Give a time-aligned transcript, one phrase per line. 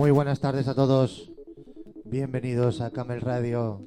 [0.00, 1.30] Muy buenas tardes a todos.
[2.06, 3.86] Bienvenidos a Camel Radio,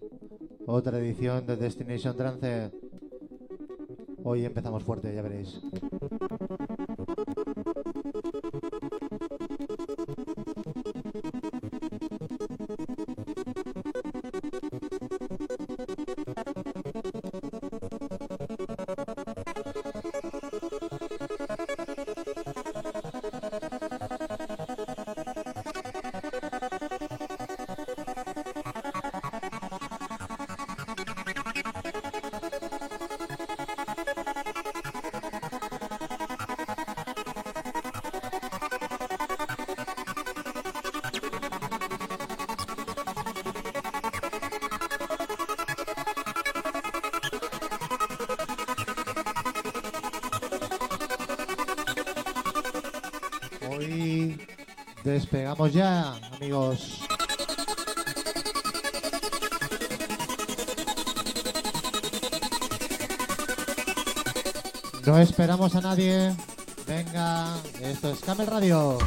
[0.68, 2.72] otra edición de Destination Trance.
[4.24, 5.60] Hoy empezamos fuerte, ya veréis.
[55.54, 57.00] Despegamos ya, amigos.
[65.06, 66.36] No esperamos a nadie.
[66.88, 68.98] Venga, esto es Camel Radio.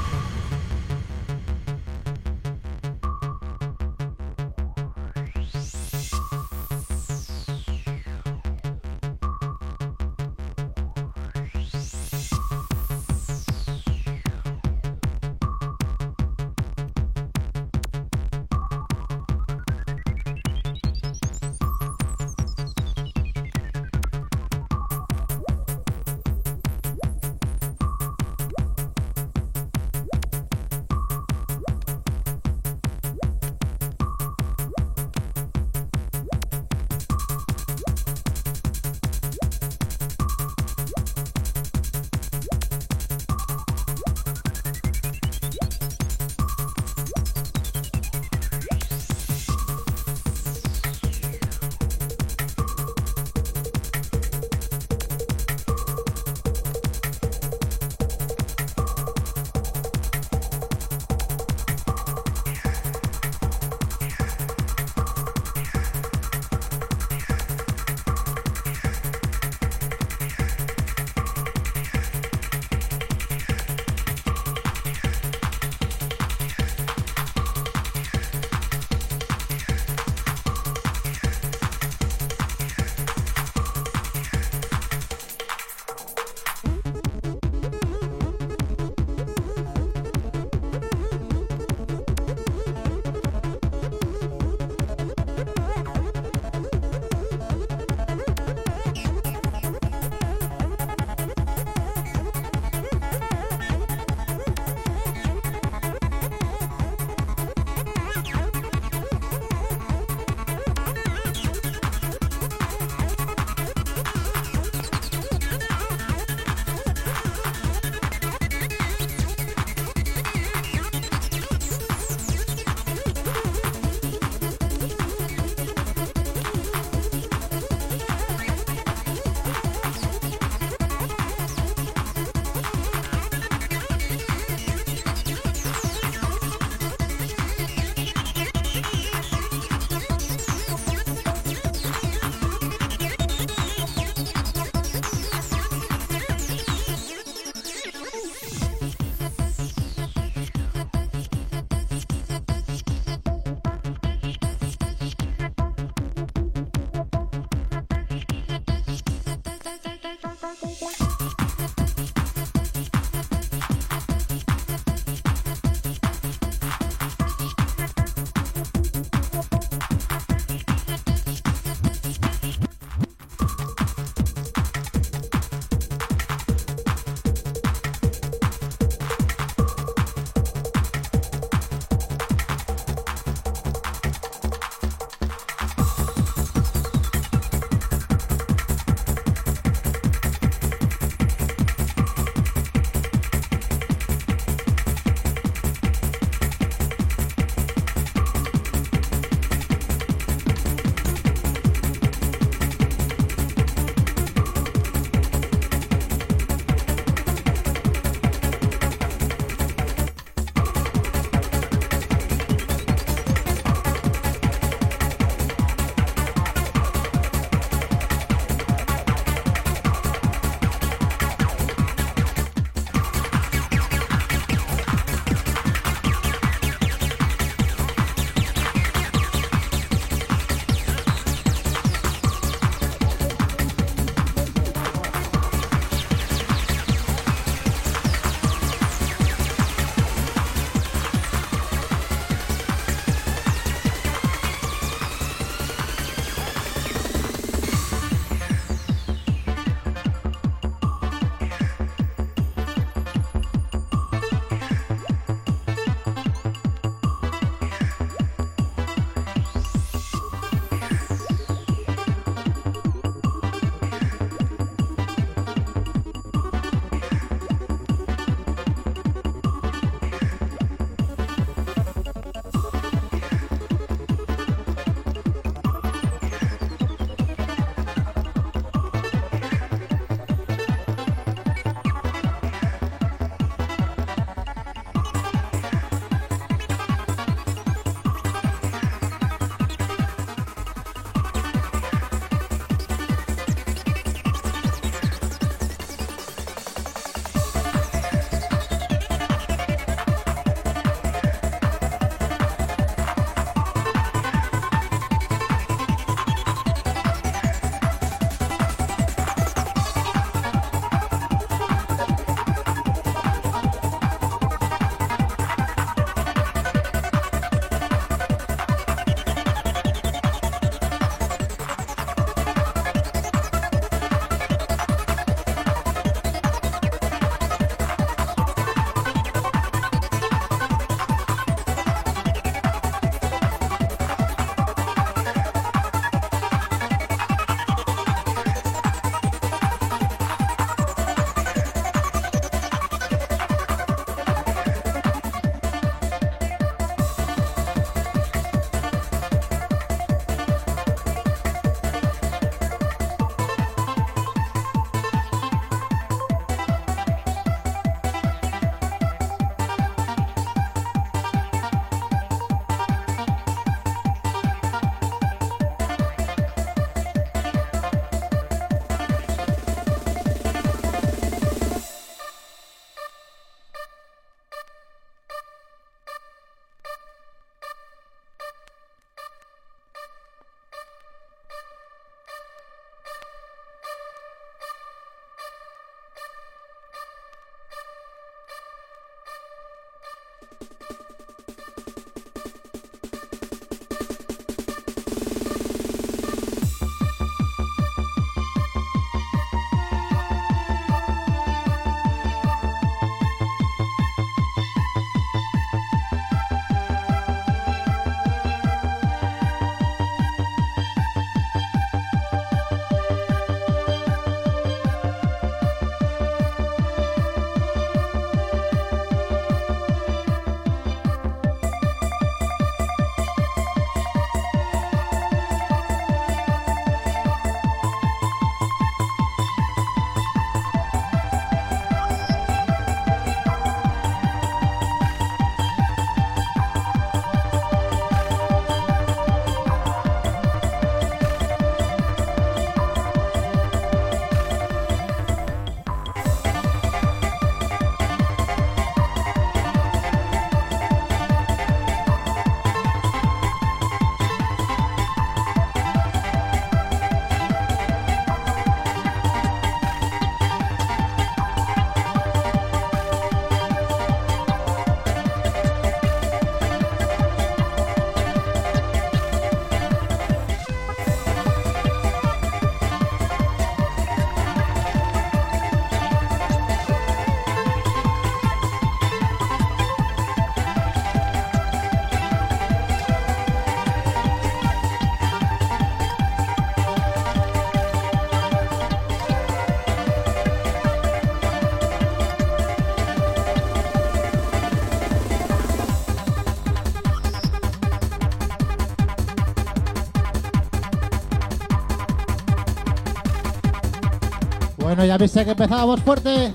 [505.19, 506.53] Viste que empezábamos fuerte.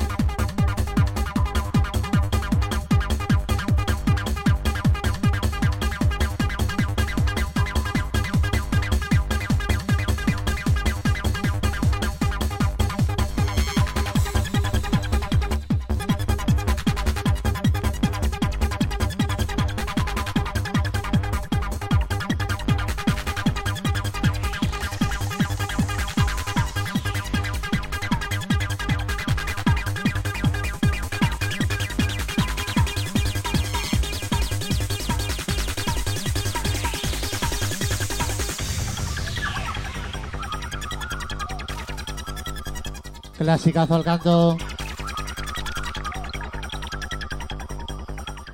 [43.51, 44.57] Clasicazo al canto.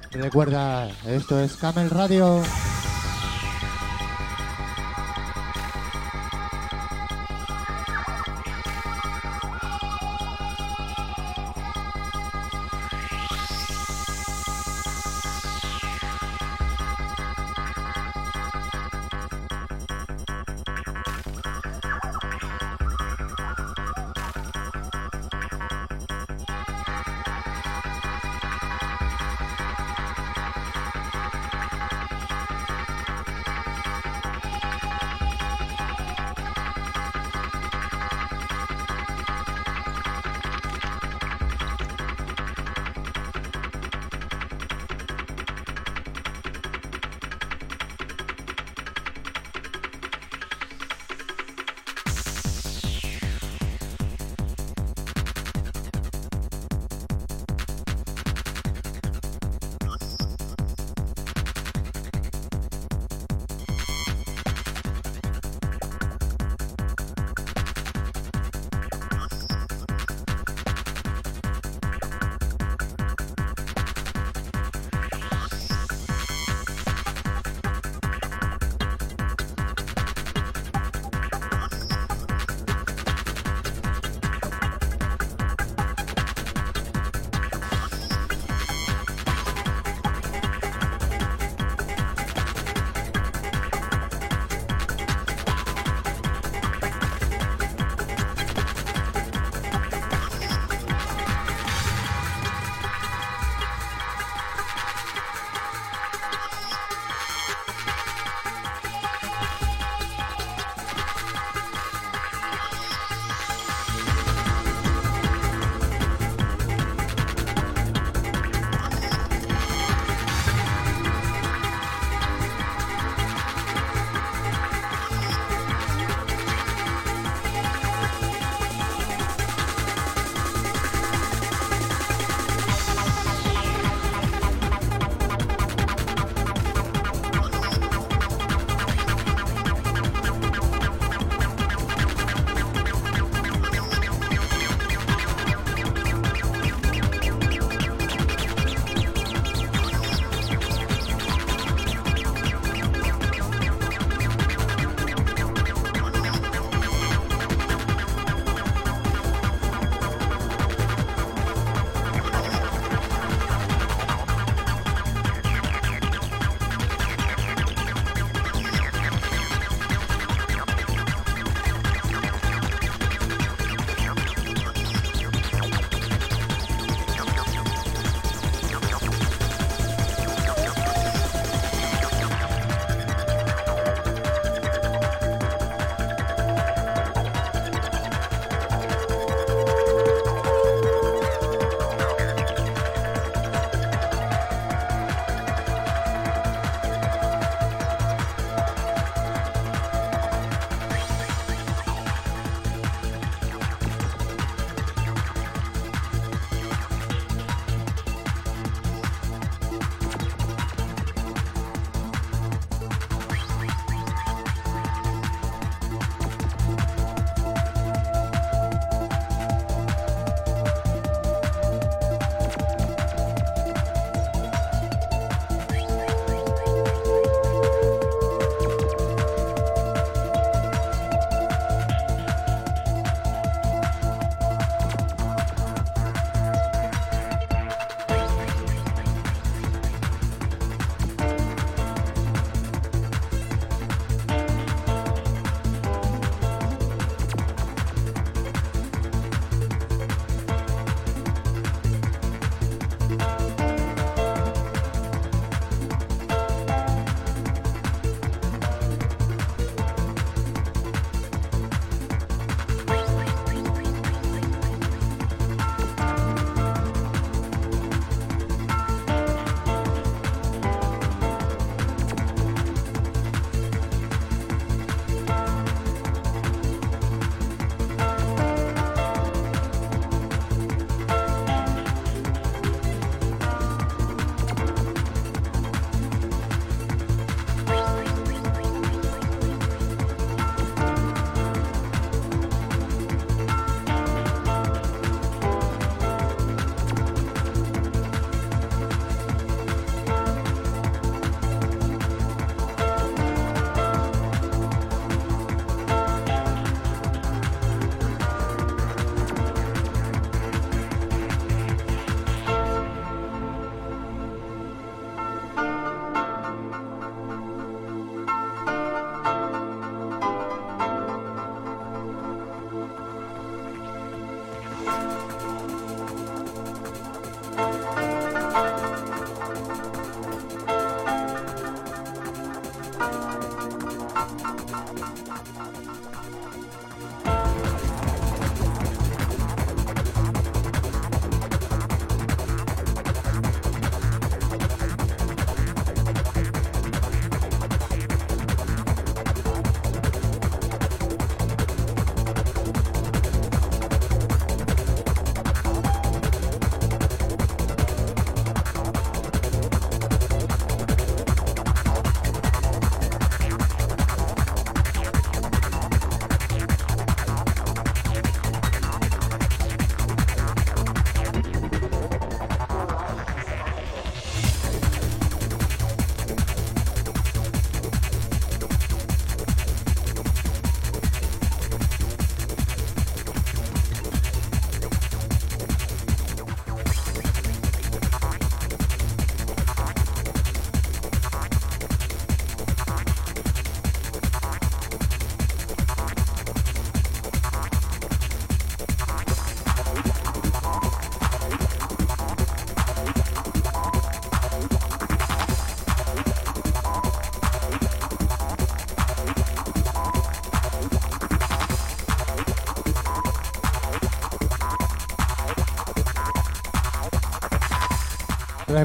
[0.10, 2.42] Recuerda, esto es Camel Radio.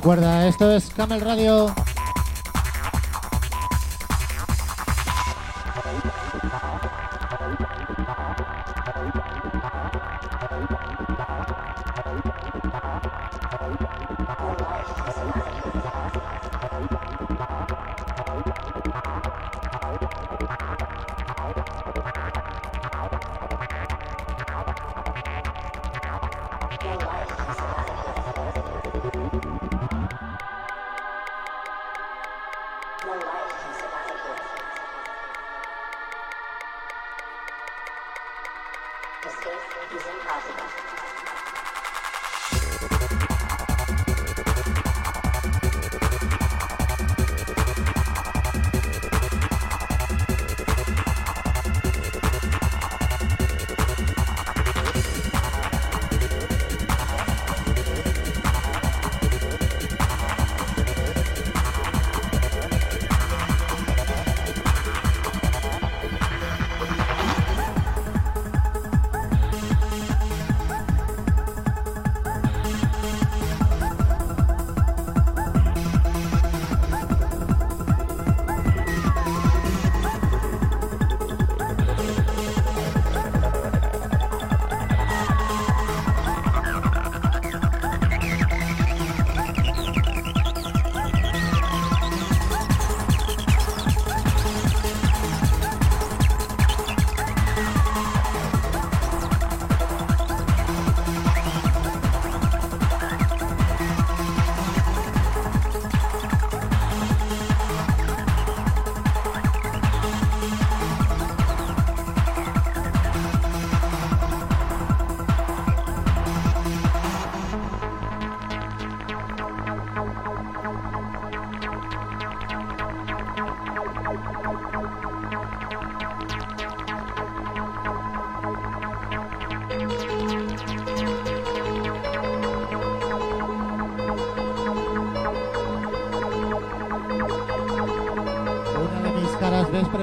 [0.03, 1.73] Recuerda, esto es Camel Radio.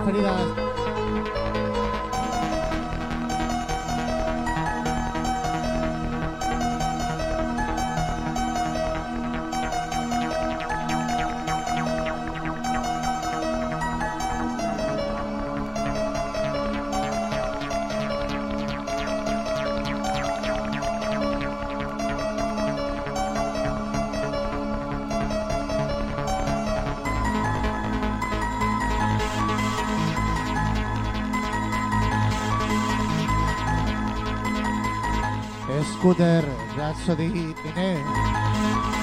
[0.10, 0.49] 합니 다.
[36.00, 38.99] scooter, razzo di, di neve.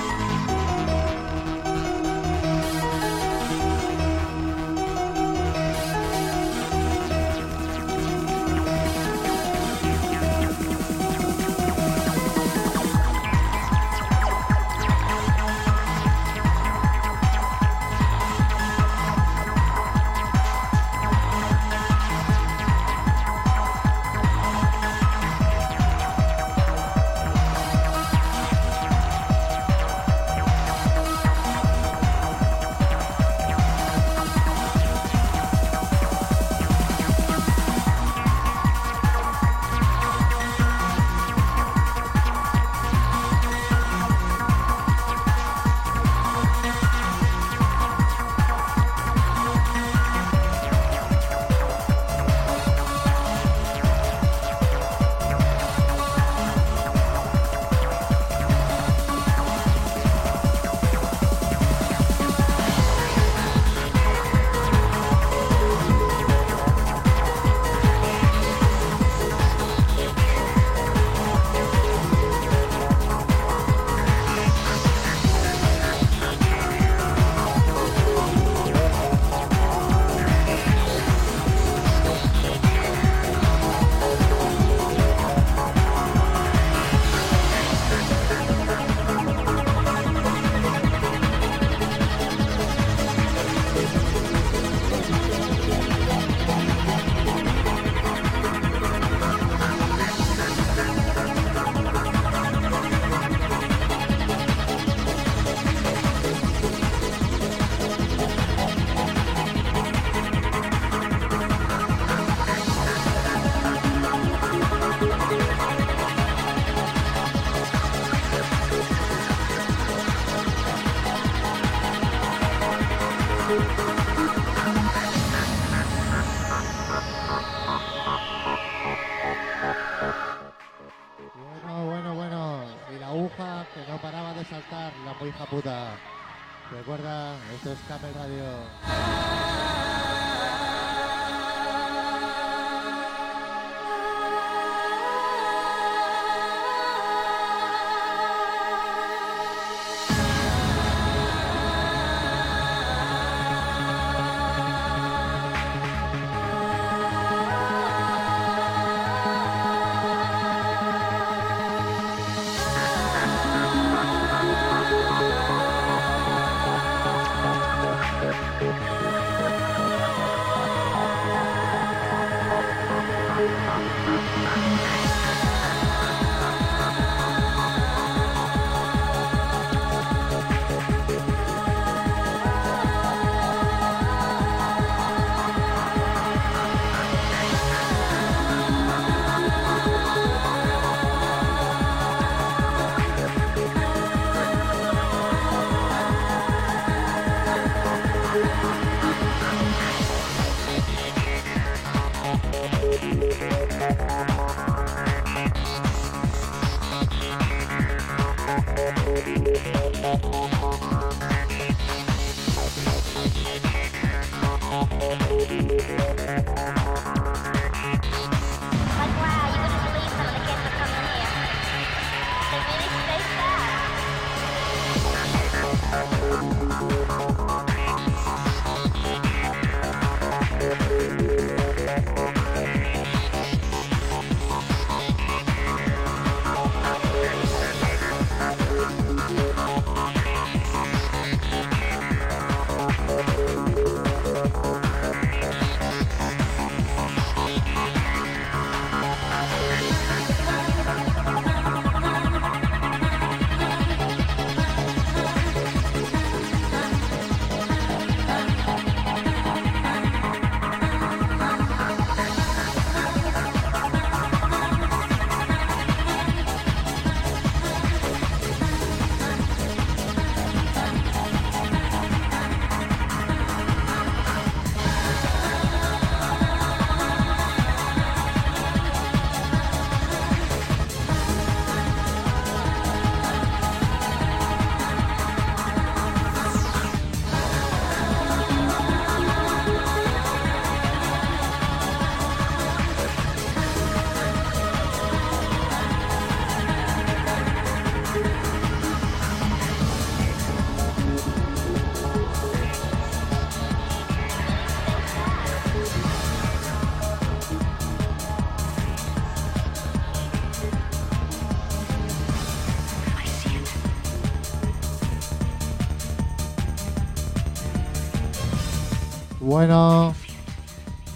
[319.47, 320.13] bueno.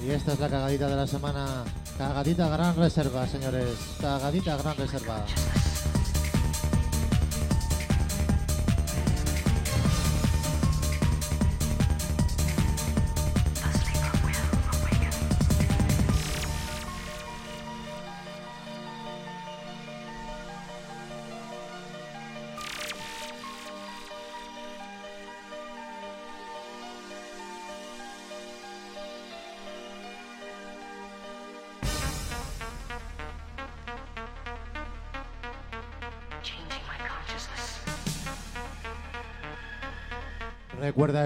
[0.06, 1.64] Y esta es la cagadita de la semana.
[1.98, 3.76] Cagadita gran reserva, señores.
[4.00, 5.24] Cagadita gran reserva.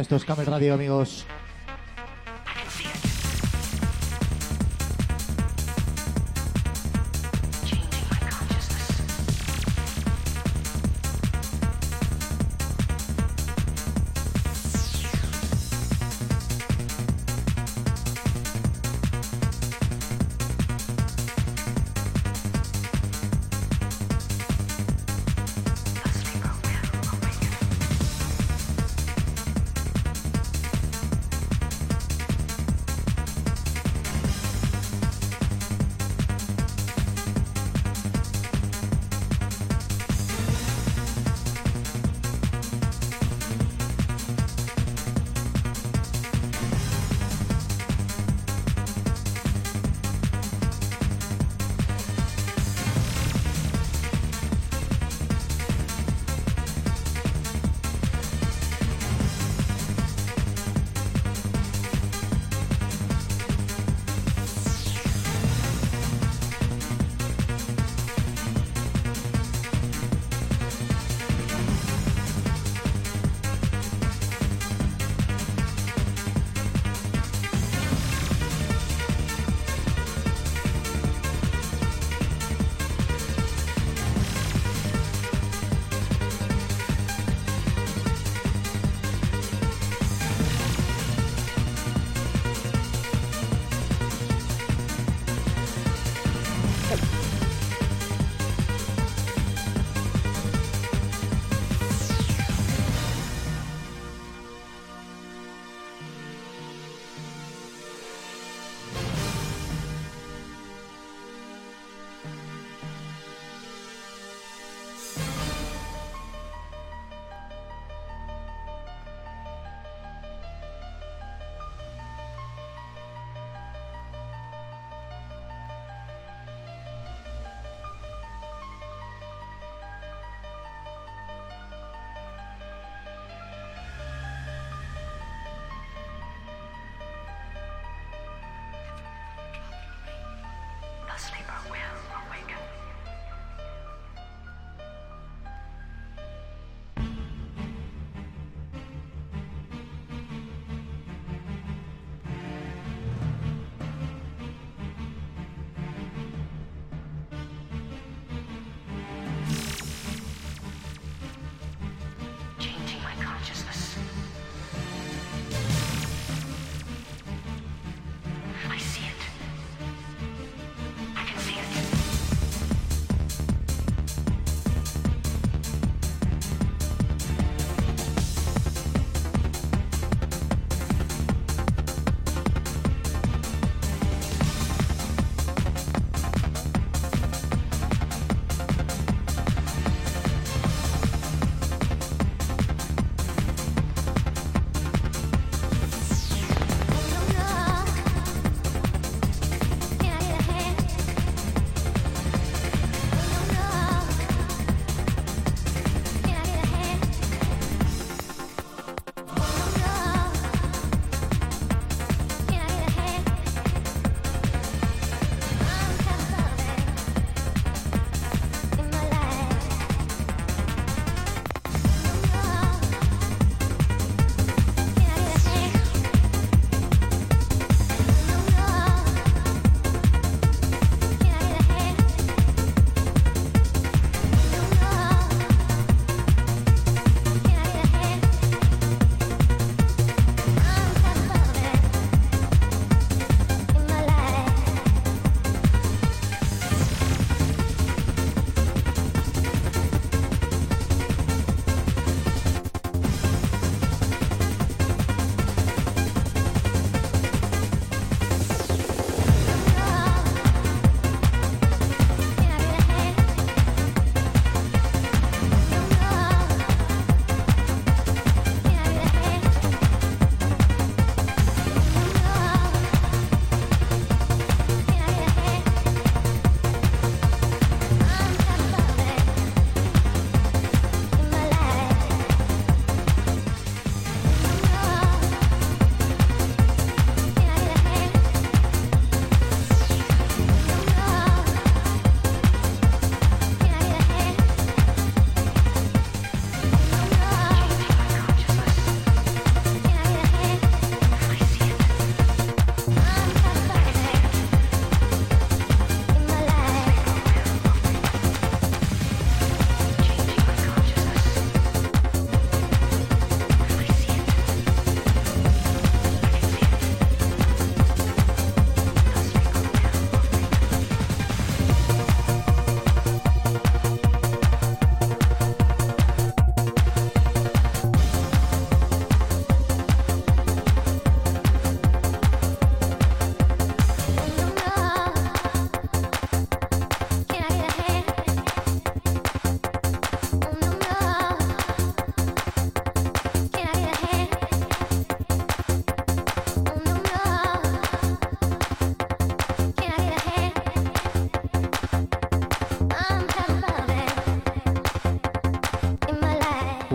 [0.01, 1.27] estos Camel Radio, amigos.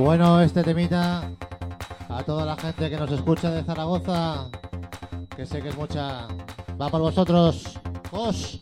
[0.09, 1.29] Bueno este temita
[2.09, 4.49] a toda la gente que nos escucha de Zaragoza,
[5.35, 6.27] que sé que es mucha.
[6.81, 7.77] Va por vosotros.
[8.09, 8.59] ¡Os!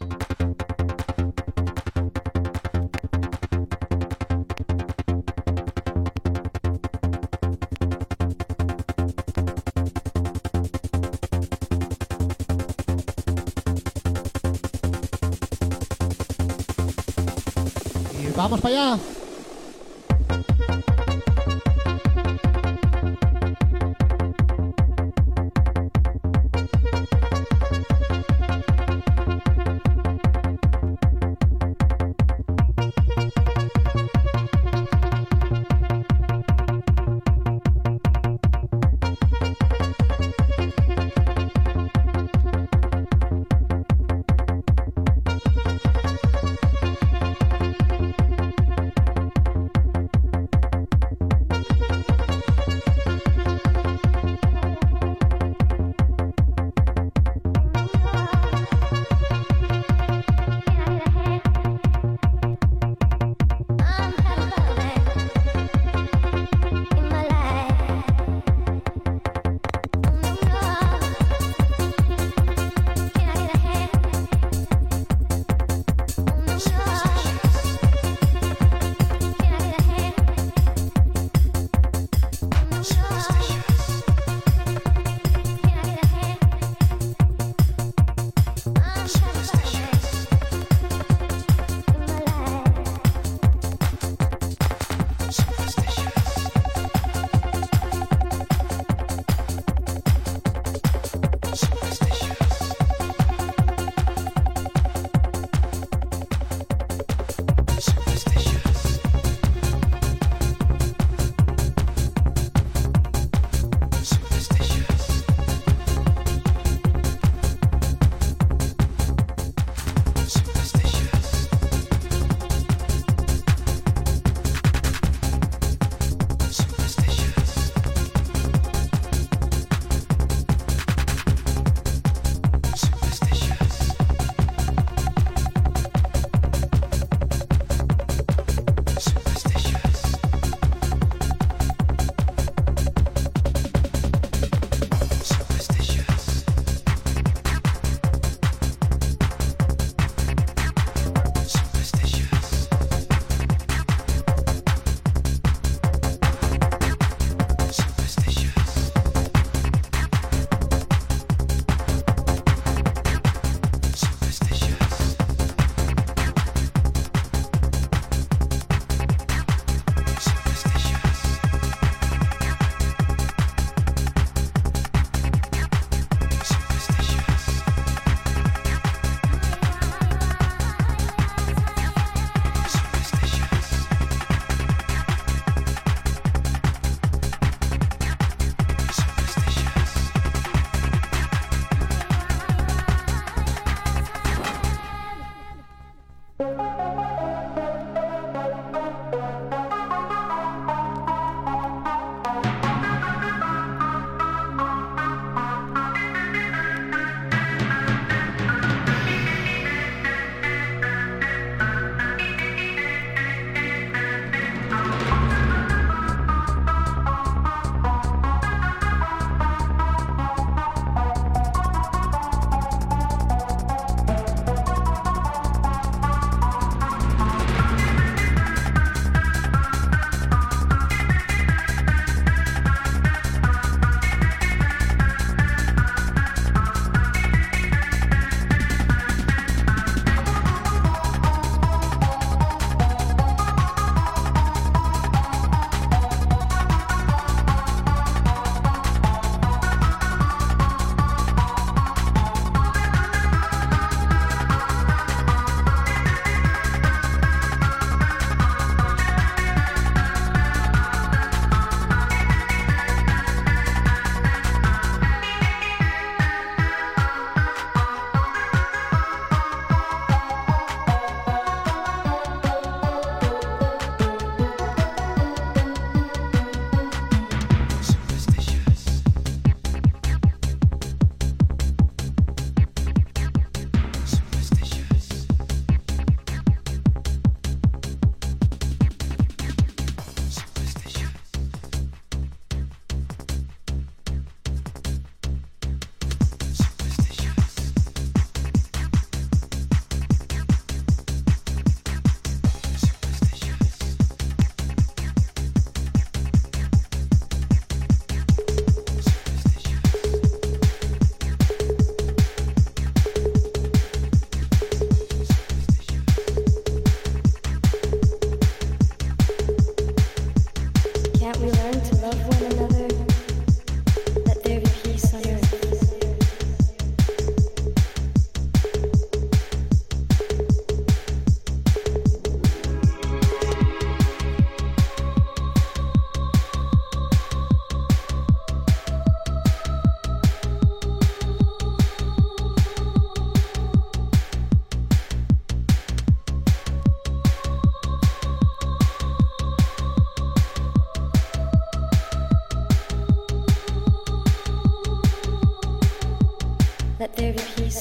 [18.19, 19.16] Y vamos para allá.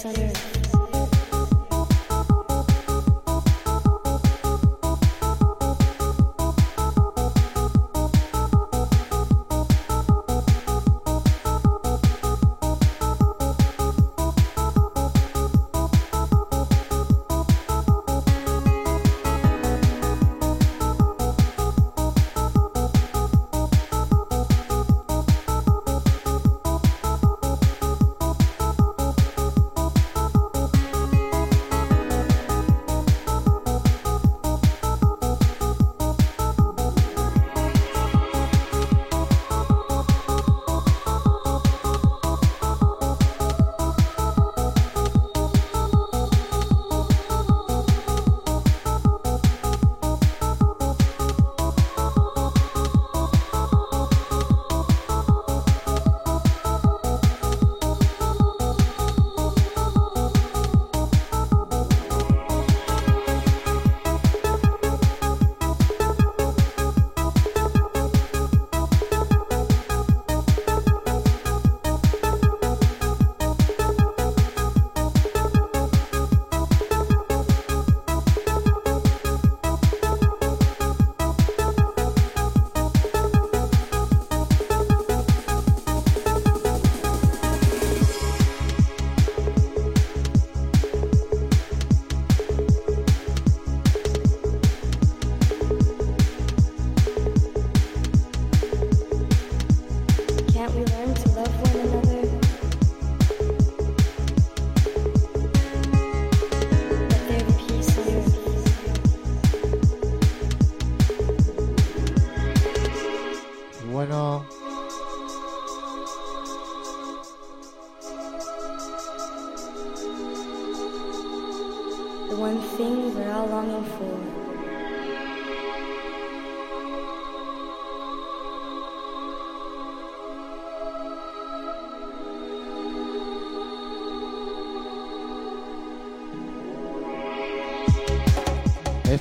[0.07, 0.56] On.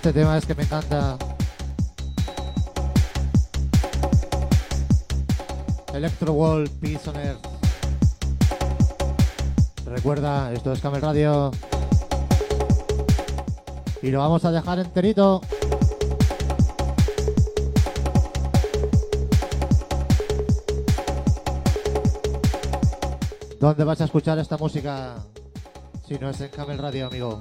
[0.05, 1.17] Este tema es que me encanta.
[5.95, 7.43] Electro Wall, Peace on Earth.
[9.87, 11.49] Recuerda, esto es Camel Radio.
[14.03, 15.41] Y lo vamos a dejar enterito.
[23.59, 25.15] ¿Dónde vas a escuchar esta música?
[26.07, 27.39] Si no es en Camel Radio, amigo.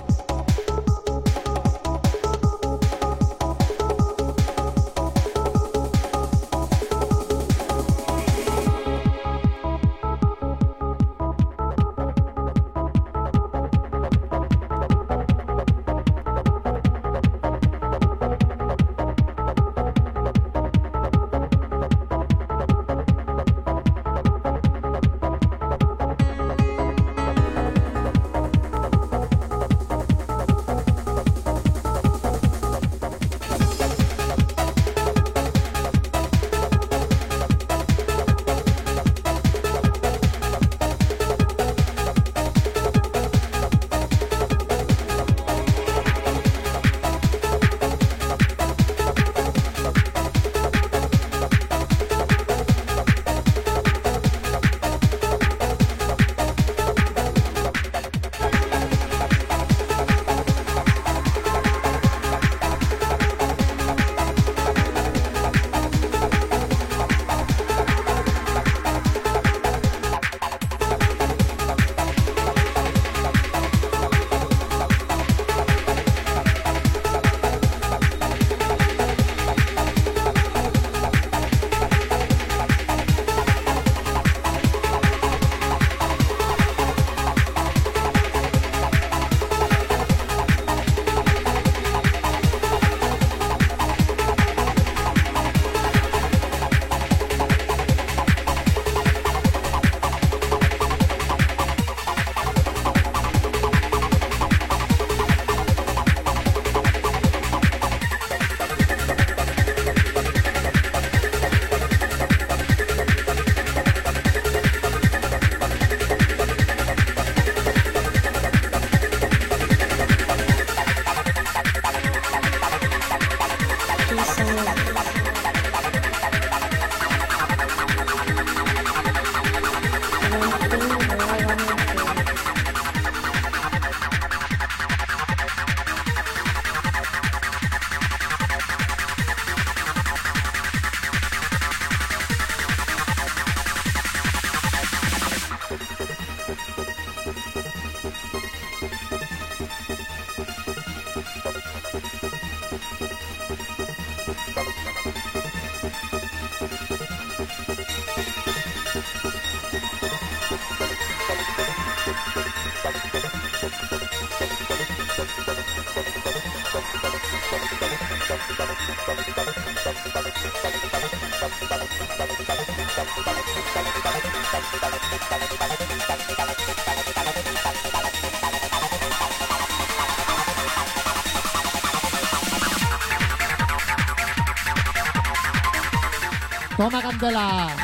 [186.76, 186.90] Bawa
[187.30, 187.83] 拉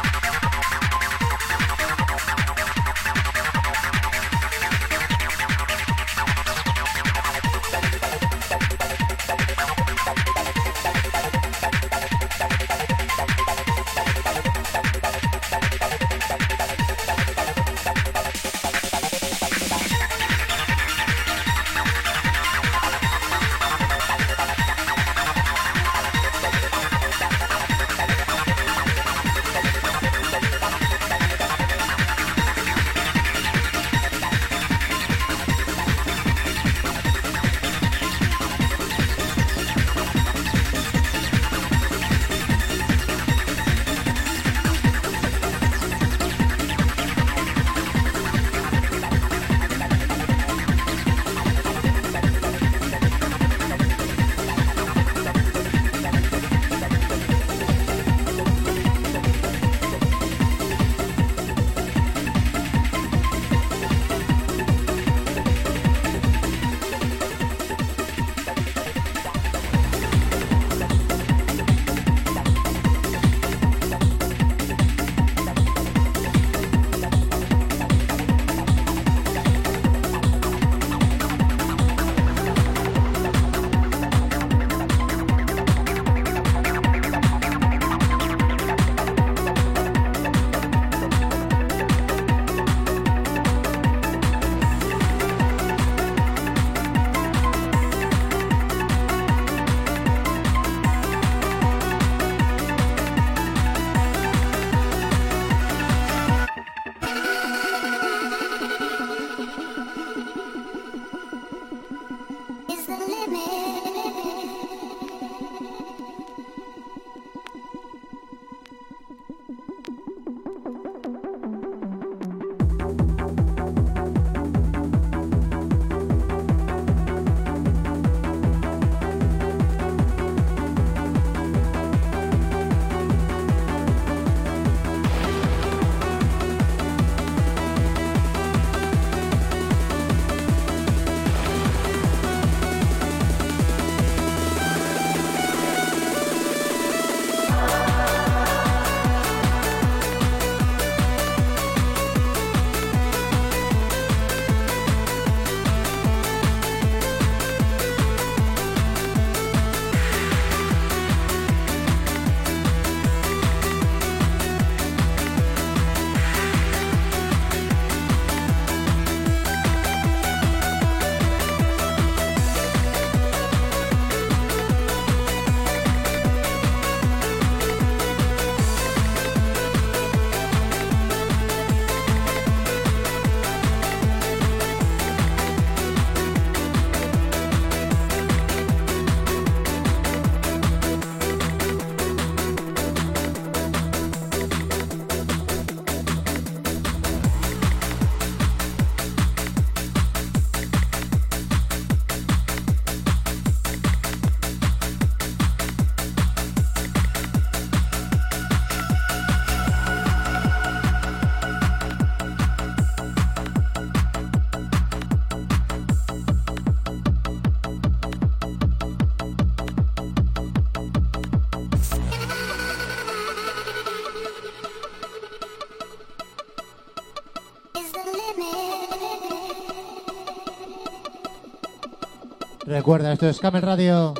[232.81, 234.15] Recuerda, esto es Camel Radio.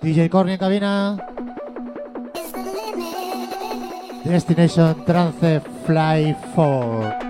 [0.00, 1.18] DJ Corny en cabina.
[4.24, 7.25] Destination Trance Fly 4.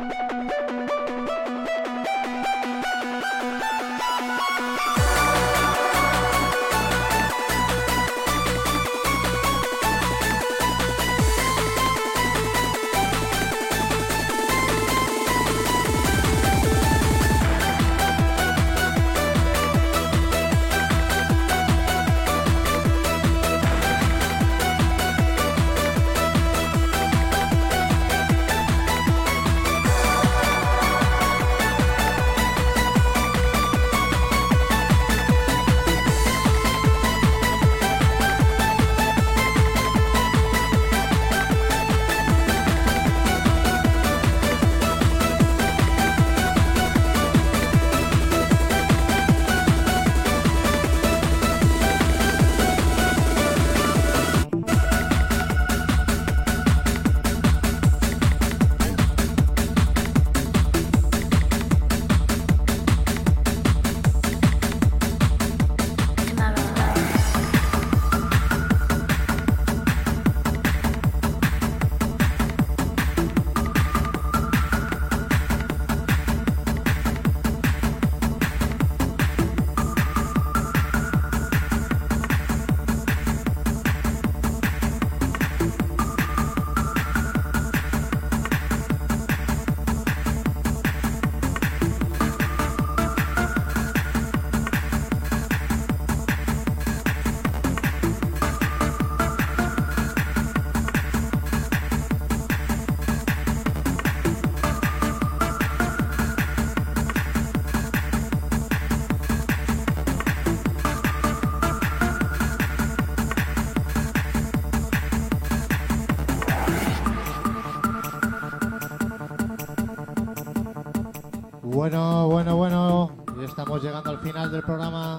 [124.51, 125.19] Del programa.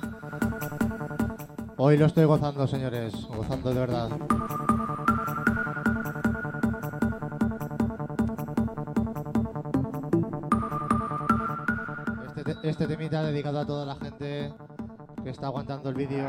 [1.78, 3.14] Hoy lo estoy gozando, señores.
[3.36, 4.10] Gozando de verdad.
[12.28, 14.54] Este, te- este temita dedicado a toda la gente
[15.24, 16.28] que está aguantando el vídeo.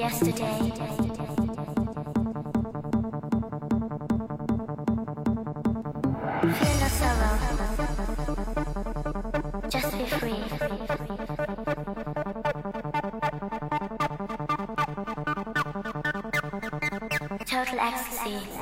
[0.00, 0.58] Yesterday.
[6.58, 7.36] Feel no sorrow.
[9.68, 10.42] Just be free.
[17.44, 18.59] Total ecstasy.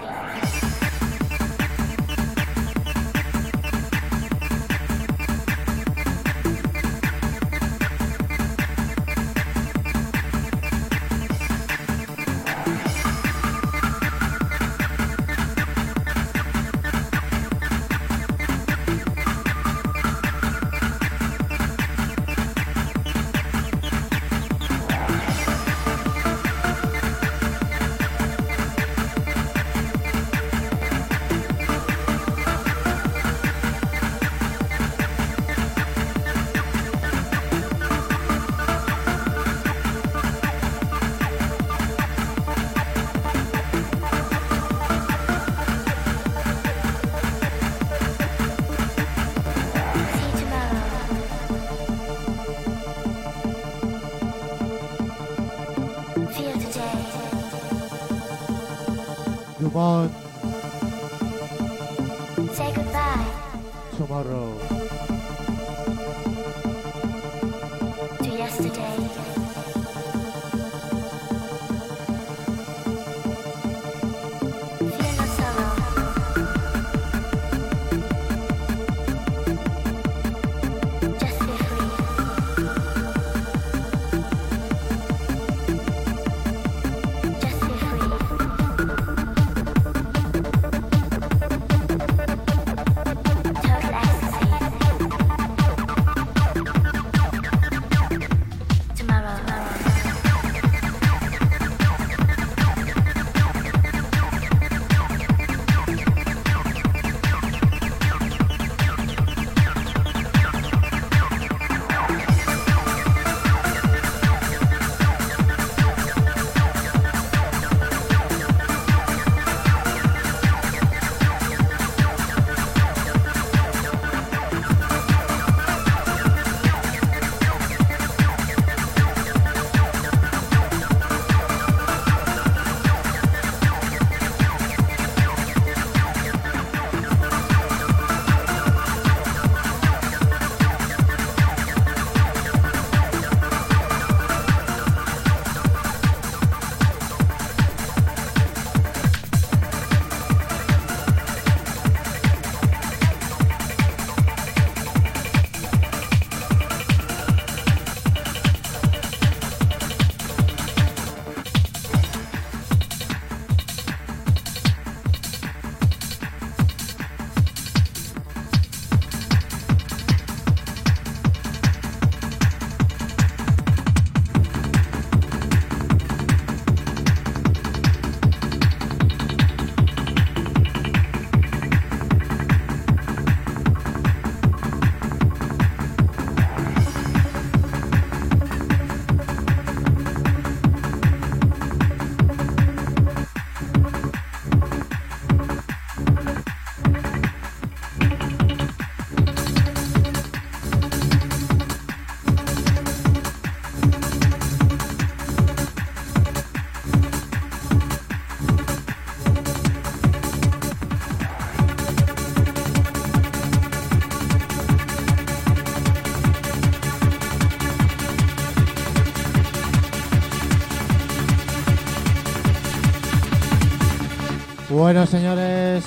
[224.89, 225.85] Bueno, señores,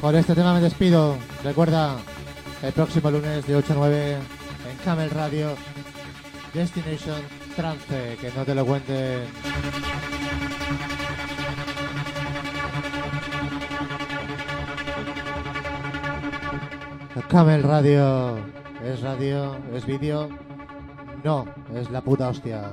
[0.00, 1.16] con este tema me despido.
[1.44, 1.94] Recuerda,
[2.60, 5.54] el próximo lunes de 8 a 9 en Camel Radio,
[6.52, 7.22] Destination
[7.54, 9.28] Trance, que no te lo cuenten.
[17.28, 18.38] Camel Radio
[18.84, 20.28] es radio, es vídeo.
[21.22, 21.46] No,
[21.76, 22.72] es la puta hostia.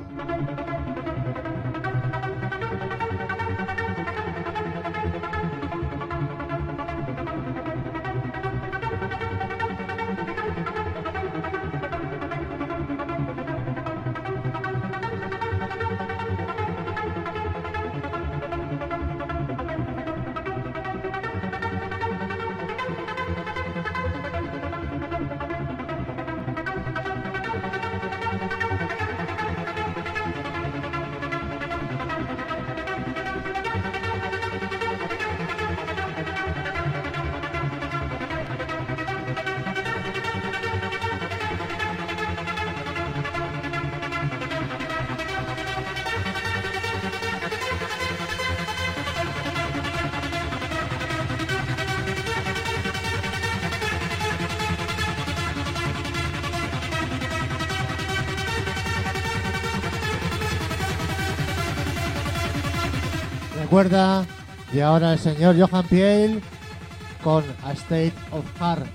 [63.68, 64.26] Recuerda,
[64.72, 66.42] y ahora el señor Johan Piel
[67.22, 68.86] con A State of Heart.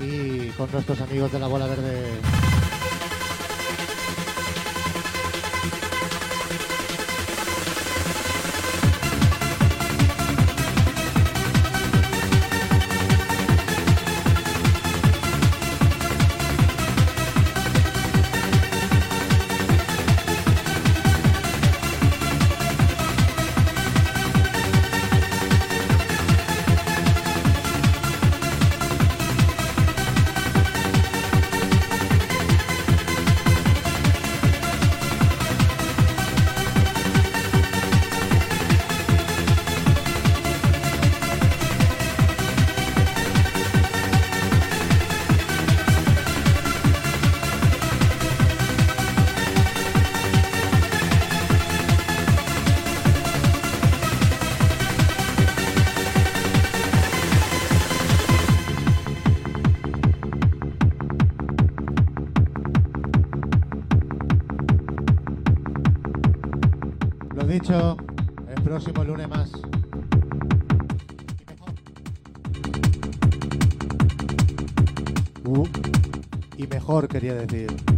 [0.00, 2.39] Y con nuestros amigos de la bola verde.
[77.10, 77.89] Quería decir.